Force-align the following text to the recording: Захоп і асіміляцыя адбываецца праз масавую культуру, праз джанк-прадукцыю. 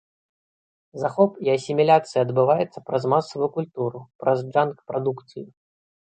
Захоп 1.01 1.33
і 1.47 1.51
асіміляцыя 1.57 2.19
адбываецца 2.25 2.81
праз 2.87 3.03
масавую 3.13 3.49
культуру, 3.59 3.99
праз 4.23 4.39
джанк-прадукцыю. 4.53 5.45